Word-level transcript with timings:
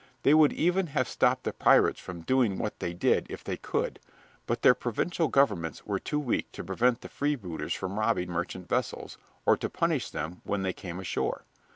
They 0.23 0.33
would 0.33 0.51
even 0.51 0.87
have 0.87 1.07
stopped 1.07 1.43
the 1.43 1.53
pirates 1.53 1.99
from 1.99 2.21
doing 2.21 2.57
what 2.57 2.79
they 2.79 2.91
did 2.91 3.27
if 3.29 3.43
they 3.43 3.55
could, 3.55 3.99
but 4.47 4.63
their 4.63 4.73
provincial 4.73 5.27
governments 5.27 5.85
were 5.85 5.99
too 5.99 6.17
weak 6.19 6.51
to 6.53 6.63
prevent 6.63 7.01
the 7.01 7.07
freebooters 7.07 7.75
from 7.75 7.99
robbing 7.99 8.31
merchant 8.31 8.67
vessels, 8.67 9.19
or 9.45 9.55
to 9.57 9.69
punish 9.69 10.09
them 10.09 10.41
when 10.43 10.63
they 10.63 10.73
came 10.73 10.99
ashore. 10.99 11.45